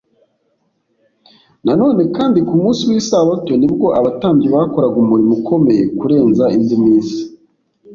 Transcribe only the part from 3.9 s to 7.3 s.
abatambyi bakoraga umurimo ukomeye kurenza indi minsi